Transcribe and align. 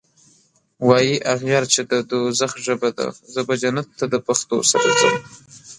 واي 0.87 1.09
اغیار 1.33 1.63
چی 1.73 1.81
د 1.91 1.93
دوږخ 2.09 2.51
ژبه 2.65 2.89
ده 2.97 3.07
زه 3.33 3.41
به 3.47 3.53
جنت 3.61 3.87
ته 3.97 4.05
دپښتو 4.13 4.57
سره 4.71 4.89
ځم 4.99 5.15